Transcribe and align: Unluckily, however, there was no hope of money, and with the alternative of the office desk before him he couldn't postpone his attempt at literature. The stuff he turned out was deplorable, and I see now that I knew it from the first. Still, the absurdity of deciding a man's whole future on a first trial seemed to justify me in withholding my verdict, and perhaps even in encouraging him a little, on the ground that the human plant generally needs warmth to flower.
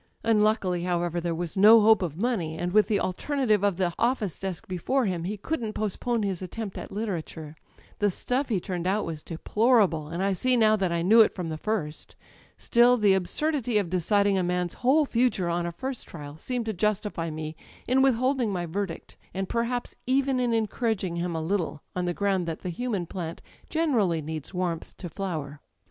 Unluckily, 0.23 0.81
however, 0.83 1.21
there 1.21 1.35
was 1.35 1.55
no 1.55 1.79
hope 1.81 2.01
of 2.01 2.17
money, 2.17 2.57
and 2.57 2.71
with 2.73 2.87
the 2.87 2.99
alternative 2.99 3.63
of 3.63 3.77
the 3.77 3.93
office 3.99 4.39
desk 4.39 4.67
before 4.67 5.05
him 5.05 5.25
he 5.25 5.37
couldn't 5.37 5.73
postpone 5.73 6.23
his 6.23 6.41
attempt 6.41 6.75
at 6.75 6.91
literature. 6.91 7.53
The 7.99 8.09
stuff 8.09 8.49
he 8.49 8.59
turned 8.59 8.87
out 8.87 9.05
was 9.05 9.21
deplorable, 9.21 10.07
and 10.07 10.23
I 10.23 10.33
see 10.33 10.57
now 10.57 10.75
that 10.75 10.91
I 10.91 11.03
knew 11.03 11.21
it 11.21 11.35
from 11.35 11.49
the 11.49 11.57
first. 11.59 12.15
Still, 12.57 12.97
the 12.97 13.13
absurdity 13.13 13.77
of 13.77 13.91
deciding 13.91 14.39
a 14.39 14.43
man's 14.43 14.73
whole 14.73 15.05
future 15.05 15.49
on 15.51 15.67
a 15.67 15.71
first 15.71 16.07
trial 16.07 16.35
seemed 16.35 16.65
to 16.65 16.73
justify 16.73 17.29
me 17.29 17.55
in 17.87 18.01
withholding 18.01 18.51
my 18.51 18.65
verdict, 18.65 19.17
and 19.35 19.47
perhaps 19.47 19.95
even 20.07 20.39
in 20.39 20.51
encouraging 20.51 21.17
him 21.17 21.35
a 21.35 21.43
little, 21.43 21.83
on 21.95 22.05
the 22.05 22.15
ground 22.15 22.47
that 22.47 22.61
the 22.61 22.69
human 22.71 23.05
plant 23.05 23.43
generally 23.69 24.19
needs 24.19 24.51
warmth 24.51 24.97
to 24.97 25.09
flower. 25.09 25.61